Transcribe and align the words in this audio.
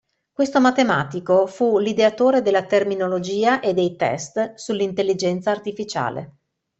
Questo 0.31 0.59
matematico 0.59 1.45
fu 1.45 1.77
l'ideatore 1.77 2.41
della 2.41 2.65
terminologia 2.65 3.59
e 3.59 3.75
dei 3.75 3.95
test 3.95 4.55
sull'Intelligenza 4.55 5.51
Artificiale. 5.51 6.37